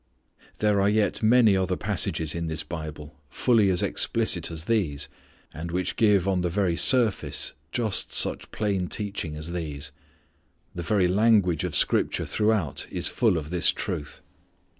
There 0.57 0.81
are 0.81 0.89
yet 0.89 1.21
many 1.21 1.55
other 1.55 1.75
passages 1.75 2.33
in 2.33 2.47
this 2.47 2.63
Bible 2.63 3.19
fully 3.29 3.69
as 3.69 3.83
explicit 3.83 4.49
as 4.49 4.65
these, 4.65 5.07
and 5.53 5.69
which 5.69 5.95
give 5.95 6.27
on 6.27 6.41
the 6.41 6.49
very 6.49 6.75
surface 6.75 7.53
just 7.71 8.11
such 8.11 8.49
plain 8.49 8.87
teaching 8.87 9.35
as 9.35 9.51
these. 9.51 9.91
The 10.73 10.81
very 10.81 11.07
language 11.07 11.63
of 11.63 11.75
scripture 11.75 12.25
throughout 12.25 12.87
is 12.89 13.09
full 13.09 13.37
of 13.37 13.51
this 13.51 13.69
truth. 13.71 14.21